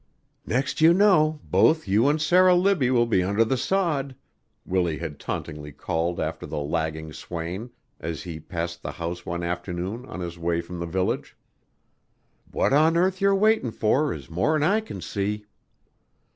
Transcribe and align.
"Next 0.47 0.81
you 0.81 0.95
know, 0.95 1.39
both 1.43 1.87
you 1.87 2.09
an' 2.09 2.17
Sarah 2.17 2.55
Libbie 2.55 2.89
will 2.89 3.05
be 3.05 3.21
under 3.21 3.45
the 3.45 3.55
sod," 3.55 4.15
Willie 4.65 4.97
had 4.97 5.19
tauntingly 5.19 5.71
called 5.71 6.19
after 6.19 6.47
the 6.47 6.57
lagging 6.57 7.13
swain, 7.13 7.69
as 7.99 8.23
he 8.23 8.39
passed 8.39 8.81
the 8.81 8.93
house 8.93 9.27
one 9.27 9.43
afternoon 9.43 10.07
on 10.07 10.19
his 10.19 10.39
way 10.39 10.59
from 10.59 10.79
the 10.79 10.87
village. 10.87 11.37
"What 12.49 12.73
on 12.73 12.97
earth 12.97 13.21
you're 13.21 13.35
waitin' 13.35 13.69
for 13.69 14.11
is 14.11 14.27
mor'n 14.27 14.63
I 14.63 14.79
can 14.81 15.01
see." 15.01 15.45